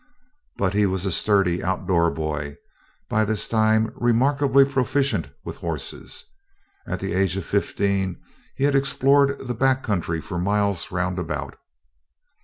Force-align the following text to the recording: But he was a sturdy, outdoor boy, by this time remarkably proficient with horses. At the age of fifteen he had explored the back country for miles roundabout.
But 0.57 0.73
he 0.73 0.87
was 0.87 1.05
a 1.05 1.11
sturdy, 1.11 1.63
outdoor 1.63 2.09
boy, 2.09 2.57
by 3.07 3.23
this 3.23 3.47
time 3.47 3.91
remarkably 3.93 4.65
proficient 4.65 5.27
with 5.45 5.57
horses. 5.57 6.25
At 6.87 6.99
the 6.99 7.13
age 7.13 7.37
of 7.37 7.45
fifteen 7.45 8.19
he 8.55 8.63
had 8.63 8.73
explored 8.73 9.37
the 9.37 9.53
back 9.53 9.83
country 9.83 10.19
for 10.19 10.39
miles 10.39 10.89
roundabout. 10.91 11.55